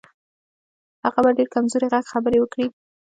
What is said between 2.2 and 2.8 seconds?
وکړې.